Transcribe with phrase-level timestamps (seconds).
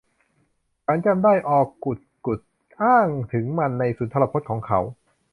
[0.85, 2.39] ฉันจำได้ ออกุสกุส
[2.83, 4.79] อ้างถึงมันในสุนทรพจน์ของเขา